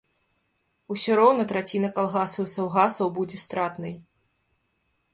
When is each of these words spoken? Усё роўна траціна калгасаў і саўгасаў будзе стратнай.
Усё 0.95 1.11
роўна 1.19 1.43
траціна 1.51 1.89
калгасаў 1.99 2.43
і 2.49 2.57
саўгасаў 2.57 3.15
будзе 3.19 3.37
стратнай. 3.47 3.95